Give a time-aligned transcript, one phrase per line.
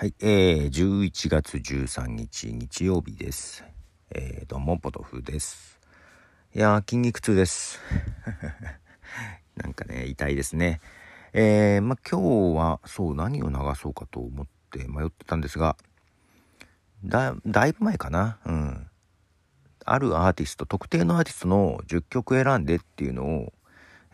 [0.00, 3.62] はい、えー、11月13日日曜日です。
[4.10, 5.78] えー、どうも、ポトフです。
[6.54, 7.78] いやー、筋肉痛です。
[9.56, 10.80] なんかね、痛いですね。
[11.34, 15.76] えー、ま、今日は、そう、何を流そうかと思って迷ってたんですが、
[17.04, 18.38] だ、だいぶ前かな。
[18.46, 18.90] うん。
[19.84, 23.52] あるアーティスト、特定のアーティストの10曲選んでっていうのを、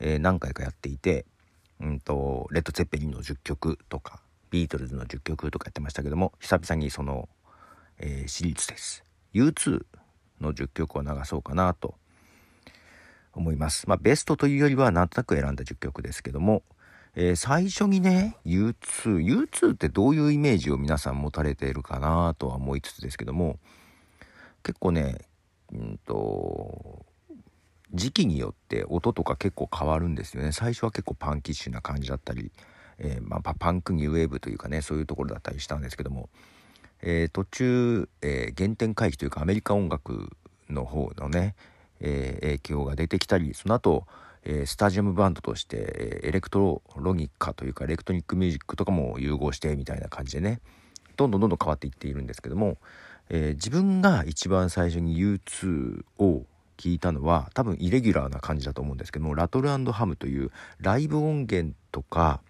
[0.00, 1.27] えー、何回かやっていて、
[1.78, 7.28] うんと、レッド・ツェッペリンの10曲とか、ビートルズの10曲とかやってましたけども久々にその、
[7.98, 9.05] えー、シリーズです。
[9.34, 9.84] U2
[10.41, 11.95] の10曲を流そうかなと
[13.32, 13.88] 思います。
[13.88, 16.62] まあベストというよりはなんとなく選んだ10曲ですけども、
[17.14, 23.58] えー、最初にね U2U2 U2 ってどういうイメージを皆さん持たれているかなとは思いつつですけども
[24.62, 25.19] 結構ね
[25.72, 27.05] うんと
[27.92, 30.52] 時期によって音とか結構変わるんですよね。
[30.52, 32.50] 最初は結構パンキッシュな感じだったり
[32.98, 36.28] えー、まあ、パンクニューウェーブというかねそういうところだったりしたんですけども、
[37.02, 40.30] えー、途中、えー、原点回帰というかアメリカ音楽
[40.69, 41.55] の方のね、
[42.00, 44.05] え影響が出てきたりその後、
[44.42, 50.61] えスタジアムバンドとしてエレクトロニカというかエレクトロニックミュージックとかも融合してみたいな感じでね
[51.17, 52.78] どんどんどんどん変わっていっているんですけども、
[53.28, 56.44] え自分が一番最初に U2 を
[56.77, 62.41] 聞いたのは多分イレギュラーな感じだと思うんですけどもラトルハムというライブ音源とか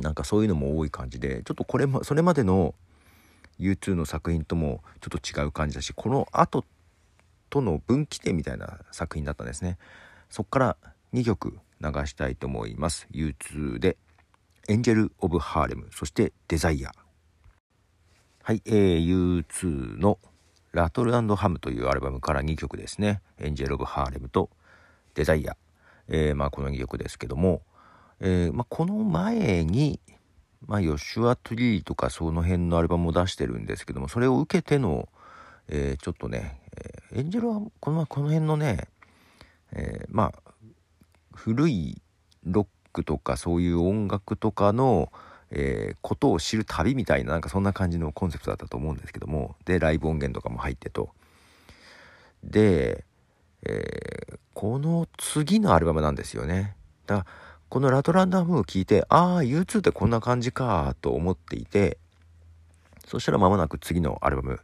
[0.00, 2.74] なんかそういうのも多い感じでちょっとこれもそれまでの
[3.60, 6.64] U2 の作品ともちょっと違う感じだしこの後
[7.50, 9.76] との分岐点みたいな作品だったんですね。
[10.30, 10.76] そっから
[11.12, 13.06] 2曲流したいと思います。
[13.12, 13.98] U2 で
[14.68, 16.92] 「エンジェル・オブ・ハーレム」そして「デザイア」
[18.42, 20.18] はい、えー、U2 の
[20.72, 24.48] 「ラトルハム」というアルバムから2曲ですね「エンジェル・オブ・ハーレム」と
[25.14, 25.56] 「デザイア」
[26.08, 27.62] えー、まあこの2曲ですけども
[28.24, 29.98] えー、まあ、この前に、
[30.66, 35.08] まあ、ヨシュア・トゥリーとかその辺のアルバムを出してるんですけどもそれを受けての、
[35.68, 36.60] えー、ちょっとね、
[37.10, 38.86] えー、エンジェルはこのこの辺のね、
[39.72, 40.52] えまあ
[41.34, 42.00] 古い
[42.44, 45.10] ロックとかそういう音楽とかの、
[45.50, 51.10] えことを知る旅みたいななんかそんな感じのコンセプトだったと思うんですけどもでライブ音源とかも入ってと。
[52.44, 53.04] で、
[53.64, 56.76] えこの次のアルバムなんですよね。
[57.06, 61.96] だからこのラトランダムを聞いて、ああ、U2 ってこんな感じかと思っていて、
[63.06, 64.60] そしたら間もなく次のアルバム、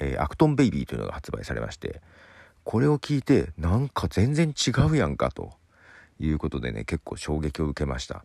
[0.00, 2.00] えー、アクトンベイビーというのが発売されまして、
[2.64, 5.52] これを聞いて、なんか全然違うやんかと
[6.18, 8.24] いうことでね、結構衝撃を受けました。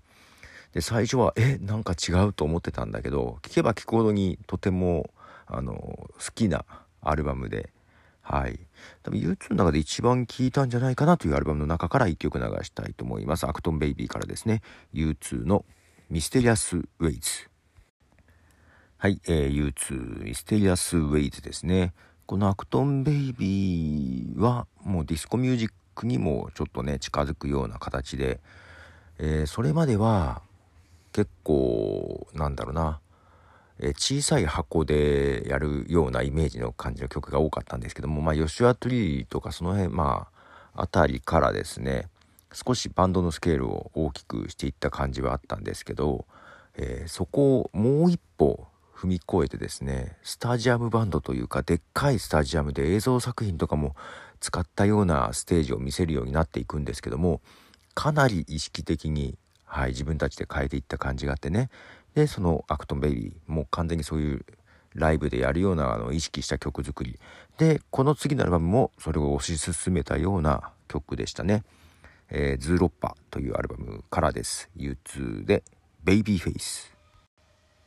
[0.74, 5.12] で、最初は、え、なんか違うと思ってたんだけど、聞けば聞くほどにとても、
[5.46, 6.66] あの、好きな
[7.00, 7.70] アルバムで、
[8.24, 8.60] はい。
[9.04, 13.46] 多分 U2 の中で一番聴いたんじゃないかなというアルバムの中から1曲流したいと思います。
[13.48, 14.62] アクトンベイビーからですね。
[14.94, 15.66] U2 の
[16.10, 17.50] ミステリアス・ウェイズ。
[18.98, 21.94] はい、えー、U2 ミステリアス・ウェイズですね。
[22.26, 28.40] このアクトンベイビーはもうディスコミュージックにもちょっとね近づくような形で、
[29.20, 30.42] えー、それまでは
[31.12, 33.00] 結構なんだろうな
[33.80, 40.28] え小さい箱でやるようなイメージの感じの曲が多かったんですけども、まあ、ヨシュア・トゥリーとかその辺、ま
[40.74, 42.08] あ、あたりからですね、
[42.54, 46.26] 少しバンドのスケールを大きくしていった感じはあったんですけど、
[46.78, 48.66] えー、そこをもう一歩
[48.96, 53.96] 踏み越えてですね、スタジアムバンドというか、でっかいスタジアムで映像作品とかも
[54.40, 57.42] 使ったようなステージを見せるようになっていくんですけども、
[57.94, 61.70] かなり意識的に、はい、自分たちで変えていった感じがあってね、
[62.16, 64.46] でそのアクトンベイビーもう完全にそういう
[64.94, 67.20] ライブでやるようなあの意識した曲作り。
[67.58, 71.64] でこの次のアルバムもそれを推し進めたような曲でしたね
[72.30, 74.70] 「えー、ズーロッパ」というアルバムからです。
[74.78, 75.64] U2 で
[76.04, 76.94] 「ベイビーフェイス」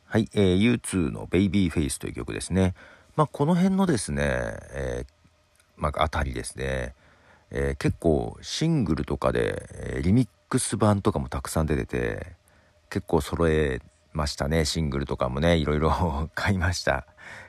[0.04, 2.74] はい、えー、U2 の「ベイビーフェイス」という曲ですね。
[3.16, 5.12] まあこの辺のですね、えー、
[5.76, 6.94] まあ、あたりですね、
[7.50, 12.36] えー、結構シングルとかで、えリミックス版とかもたくさん出てて
[12.90, 13.80] 結構揃え
[14.18, 14.66] ましたね。
[14.66, 17.06] シングルとかもね、いろいろ 買いました。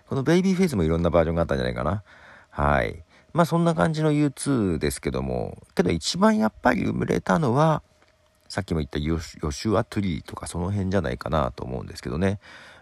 [0.08, 2.04] このベイビーフェイスもいろんなバージョンがあったんじゃないかな。
[2.52, 3.04] はい。
[3.34, 7.82] まあそんな感じの U2 ですけども、けど一番やっぱり売れたのは、
[8.48, 12.40] さっきも言ったヨシュア・トゥリーとかその辺じゃないかなと思うんですけどね。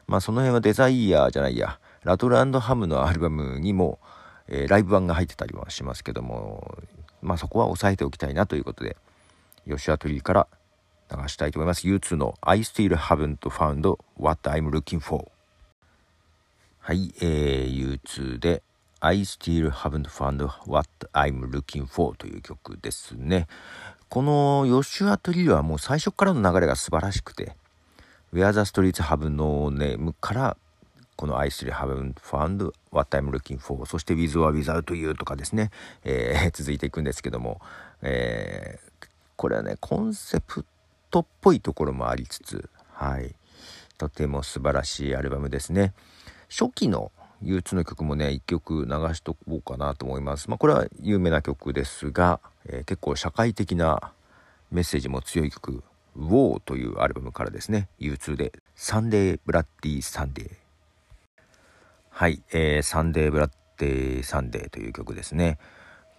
[0.07, 3.99] まあその辺はデザイアじゃないや、ラトルハムのアルバムにも、
[4.47, 6.77] えー、ライブ版が入ってたりはしますけども、
[7.21, 8.95] まあそこは押さえておきたいなということで、
[9.65, 10.47] ヨシュア・トゥリーから
[11.15, 11.87] 流したいと思います。
[11.87, 15.29] U2 の I still haven't found what I'm looking for
[16.79, 18.63] はい、えー、U2 で
[18.99, 23.47] I still haven't found what I'm looking for という曲ですね。
[24.09, 27.55] このヨシュア・トリルはもう最初からの流れが素晴らしくて、
[28.33, 30.57] Where the Streets Have No Name から
[31.17, 35.71] この I still haven't found what I'm looking for そして with or without you とかですね、
[36.03, 37.59] えー、続いていくんですけども、
[38.01, 40.67] えー、これはねコンセプト
[41.21, 43.35] っぽいところもありつつはい。
[43.97, 45.93] とても素晴らしいアルバムですね。
[46.49, 47.11] 初期の
[47.43, 50.49] U2 の曲もね1曲流しとこうかなと思います。
[50.49, 54.11] まあこれは有名な曲ですが、えー、結構社会的な
[54.71, 55.83] メッセージも強い曲
[56.17, 57.87] 「WAR」というアルバムからですね。
[57.99, 60.51] U2 で「サンデー・ブラッディ・サンデー」
[62.09, 65.59] はい、えー、サンデー・ブラッディ・サンデーという曲ですね。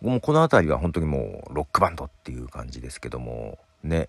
[0.01, 4.09] もうこの辺りは本当にもうロックバンドっていう感じですけどもね。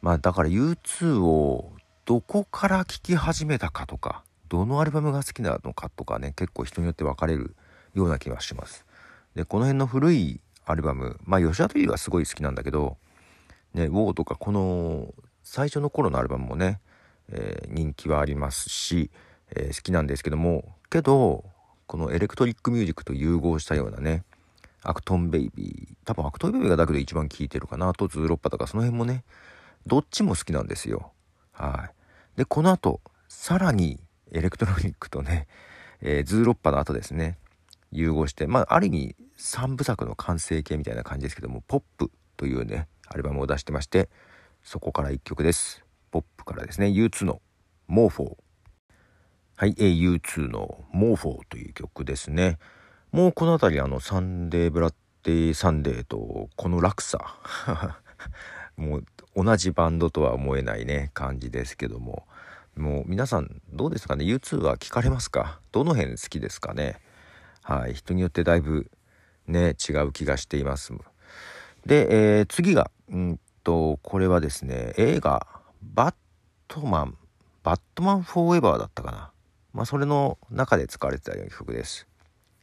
[0.00, 1.72] まあだから U2 を
[2.04, 7.54] どこから聴き始めたかとかどのアルバムが好きなのかとかね結構人によって分かれる
[7.94, 8.86] ような気がします。
[9.34, 12.96] でこの辺の古いアルバムまあヨシュア・トゥリーはすごい好きなんだけど
[13.74, 16.80] ねウォーとかこの最初の頃のアルバムもね、
[17.30, 19.10] えー、人気はありますし、
[19.54, 21.44] えー、好きなんですけどもけど
[21.86, 24.24] このエレクトリックミュージックと融合したようなね
[24.82, 29.24] アクトンベイビー多分アクトンベイビーがだけど一番聴いてるかなあとズーロッパとかその辺もね
[29.86, 31.12] どっちも好きなんですよ。
[31.52, 31.90] は
[32.36, 32.38] い。
[32.38, 34.00] でこの後さらに
[34.32, 35.46] エレクトロニックとね、
[36.00, 37.38] えー、ズーロッパの後ですね
[37.90, 44.08] 融合してまあある意味3部作の完成形みたいな感じですけども「ポップというねアルバムを出してまして
[44.62, 45.84] そこから1曲です。
[46.10, 46.88] ポップからですね。
[46.88, 47.42] U2 の
[47.86, 48.36] 「モーフォー」
[49.56, 52.58] はい、U2 の「モーフォー」という曲ですね。
[53.10, 57.18] もうこの辺りあのサンデーブラッディサンデーとこの落差。
[58.78, 59.04] もう
[59.44, 62.26] 同じバンドとは思えないね感じですけども。
[62.76, 65.58] もう皆さんどうですかね？U2 は聞かれますか？
[65.72, 67.00] どの辺好きですかね？
[67.62, 68.88] はい人によってだいぶ
[69.48, 70.92] ね違う気がしています。
[71.84, 75.44] で、えー、次がうんとこれはですね映画
[75.82, 76.14] 「バッ
[76.68, 77.18] トマン」
[77.64, 79.32] 「バットマンフォーエバー」だったかな？
[79.72, 82.06] まあそれの中で使われてた曲です。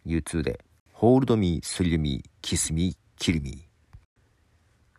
[0.05, 0.63] U2 で
[0.95, 3.67] 「Hold Me, Thrill Me, Kiss Me, Kill Me」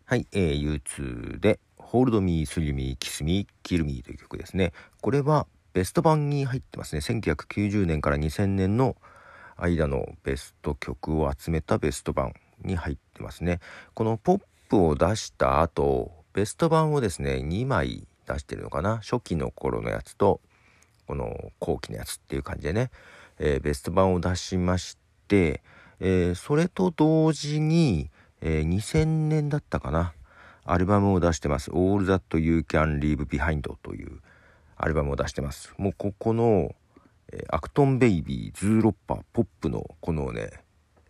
[0.09, 4.71] はい、えー、U2 で Hold Me, Thrill Me, Kiss Me, Kill Me という曲ですね。
[5.01, 7.01] これはベスト版に入ってますね。
[7.01, 8.95] 1990年から2000年の
[9.57, 12.33] 間のベスト曲を集めたベスト版
[12.63, 13.59] に入ってますね。
[13.95, 18.99] このポップを出した後、ベスト版をですね、2枚出してるのかな？
[18.99, 20.39] 初期の頃のやつと、
[21.05, 22.91] この後期のやつっていう感じでね、
[23.39, 25.61] えー、ベスト版を出しまして、
[25.99, 28.09] えー、それと同時に、
[28.41, 30.13] えー、2000年だったかな。
[30.65, 31.71] アルバムを出してます。
[31.71, 34.19] All That You Can Leave Behind という
[34.75, 35.73] アルバムを出してます。
[35.77, 36.75] もうここの、
[37.31, 40.51] えー、アクトンベイビー、ズーロッパ、ポップのこのね、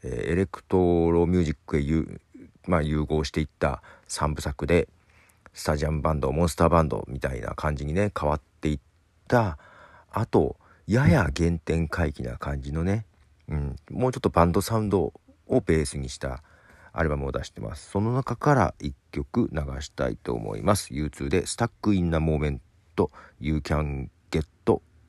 [0.04, 1.82] えー、エレクトロミュージックへ
[2.68, 4.88] まあ、融合していった3部作で、
[5.54, 8.80] スタジアムバンド、モンスターバンドみたいな感じにね、変わっていっ
[9.28, 9.58] た
[10.12, 13.06] あと、やや原点回帰な感じのね、
[13.50, 15.14] うん、もうちょっとバンドサウンド
[15.48, 16.44] をベースにした
[16.98, 17.92] アルバムを出してます。
[17.92, 20.94] その中から1曲流したいと思います。
[20.94, 22.60] U2 で Stuck in a Moment
[23.40, 24.48] You Can Get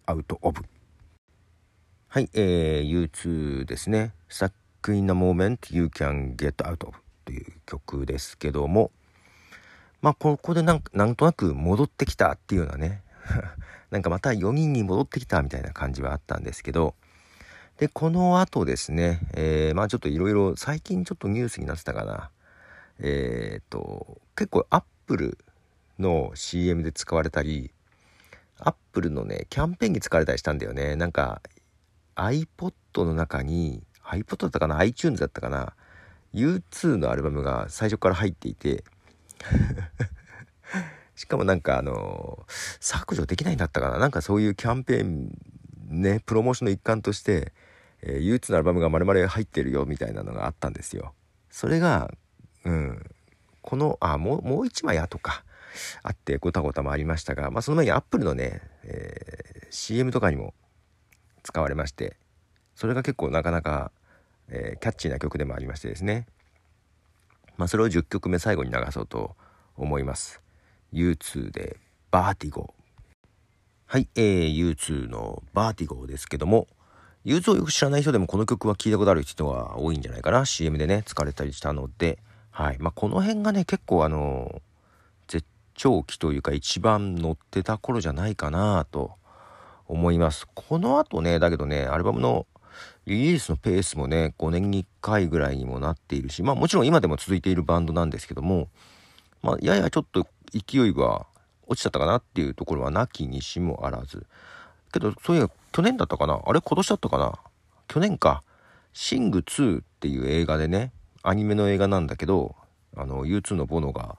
[0.07, 0.63] Out of
[2.09, 4.13] はい、えー、U2 ですね。
[4.29, 4.53] Stuck
[4.93, 8.91] in a Moment You Can Get Out of という曲ですけども、
[10.03, 13.03] まあ、ここでなんなんとなく戻ってきたっていうようなね、
[13.91, 16.95] なんかまた4人に戻ってきたみたいな感じはあったんですけど、
[17.79, 22.31] で、この後ですね、えー、まあちょっといろいろ最近ちょっとニュースになってたかな。
[22.99, 25.39] えっ、と、結構アップル
[26.01, 27.71] の CM で使われたり、
[28.59, 30.97] アップルのね、キャンペーンに使われたりしたんだよね。
[30.97, 31.41] なんか
[32.17, 32.73] iPod
[33.05, 35.75] の中に、iPod だったかな ?iTunes だったかな
[36.35, 38.83] ?U2 のアルバムが最初から入っていて
[41.15, 42.45] しかもなんかあの
[42.81, 43.99] 削除できないんだったかな？
[43.99, 45.31] なんかそういうキャンペーン
[45.89, 47.53] ねプロモーションの一環として
[48.03, 51.15] えー、唯一のアルバムが丸々入ってるよみたいなのがあったんですよ。
[51.51, 52.11] それが、
[52.65, 53.05] うん、
[53.63, 55.45] この、あ、もう、もう一枚後か。
[56.03, 60.55] あってごたごたもありましたが、まあ、その前にアップルのね、えー、CM とかにも
[61.43, 62.17] 使われまして、
[62.75, 63.93] それが結構なかなか、
[64.49, 66.27] えー、キャッチーな曲でもありましてですね。
[67.57, 69.37] まあ、それを10曲目最後に流そうと
[69.77, 70.41] 思います。
[70.93, 71.77] U2 で
[72.11, 72.75] バーティゴ。
[73.87, 76.69] はい、えー、U2 のバーティゴですけども、
[77.29, 80.47] U2 をよく知らない人でもこの曲は聞いたことある人が多いんじゃないかな。
[80.47, 82.19] CM でね使われたりしたので、
[82.51, 82.79] はい。
[82.79, 84.63] まあ、この辺がね結構あの
[85.27, 89.13] 絶頂期というか一番乗ってた頃じゃないかなと
[89.89, 90.49] 思います。
[90.55, 92.47] この後ねだけどねアルバムの
[93.05, 98.69] リリースのペースもね5年に1回ぐらいにもなっているしまあもちろん今でも続いているバンドなんですけども、
[99.43, 101.27] まあ、ややちょっと勢いが
[101.67, 104.25] 落ちちゃったかなっていうところはなきにしもあらず。
[104.91, 106.41] けどそういや去年だったかな？
[106.45, 106.61] あれ？
[106.61, 107.39] 今年だったかな？
[107.89, 108.43] 去年か
[108.93, 112.55] 「シング2」っていう映画でねアニメの映画なんだけど
[112.97, 114.17] あの U2 のボノが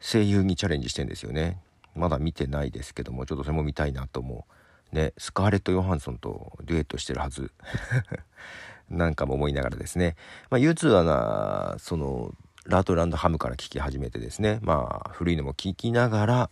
[0.00, 1.60] 声優にチャレンジしてんですよね。
[1.94, 4.46] まだ見てないですけどもちょっとそれも見たいなと思
[4.92, 4.94] う。
[4.94, 7.52] ねスカーレット・ヨハンソンとデュエットしてるはず。
[8.90, 10.16] なんかも思いながらですね、
[10.50, 12.34] まあ、U2 はなその
[12.66, 14.58] ラトル・アンド・ハムから聴き始めてですね。
[14.62, 16.50] まあ古いのも聴きながら、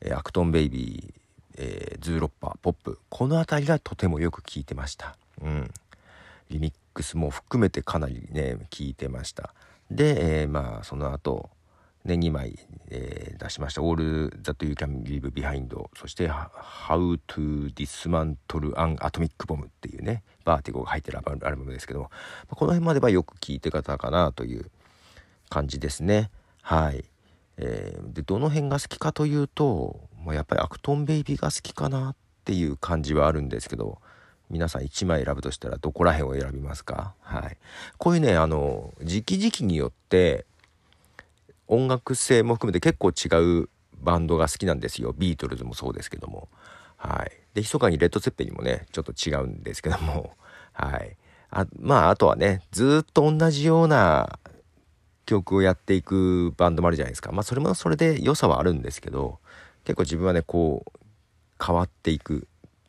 [0.00, 1.20] えアクトンベイビー、
[1.56, 2.98] えー、ズーロッパポップ。
[3.08, 5.16] この辺りがとてもよく聴いてました。
[5.42, 5.70] うん。
[6.50, 9.54] リミックスも含めてかなりね聴いてました。
[9.90, 11.50] で、えー、まあその後
[12.06, 12.56] ね、2枚、
[12.88, 22.10] えー、出しました「All That You Can Leave Behind」そして「How to Dismantle an Atomic Bomb」っていうねバーティゴが入ってるアルバムですけども。
[22.48, 24.70] この辺まではよく聴いてたかなという
[25.48, 26.30] 感じですね。
[26.62, 27.04] はい、
[27.56, 33.98] えー、でどの辺が好きかというともうやっぱりアクトンベイビーが好きかなっていう感じはあるんですけど
[34.50, 37.14] 皆さん1枚選ぶとしたらどこら辺を選びますか？
[37.20, 37.56] はい。
[37.96, 40.44] こういうねあの時期時期によって
[41.68, 43.68] 音楽性も含めて結構違う
[44.00, 45.14] バンドが好きなんですよ。
[45.16, 46.48] ビートルズもそうですけども。
[46.96, 47.30] はい。
[47.54, 50.32] で密かにレッド・セッペリンもねちょっと違うんですけども。
[50.74, 51.16] はい。
[51.50, 54.40] あまああとはねずっと同じような
[55.24, 57.30] 曲をやっていくバンドもあるじゃないですか。
[57.30, 59.38] まあそれもそれで良さはあるんですけど
[59.86, 62.46] 結構自分はねこう変わっていく。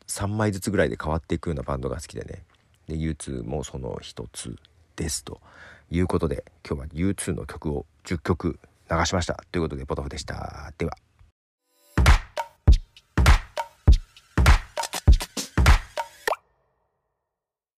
[0.08, 2.44] 3枚ずつぐらいで変わっていくようなバンドが好きでね。
[2.88, 4.56] で U2 もその一つ
[4.96, 5.40] ですと。
[5.90, 8.60] いうことで今日は U2 の曲を10曲
[8.92, 9.36] 流しました。
[9.52, 10.74] ということでポトフでした。
[10.78, 11.07] では。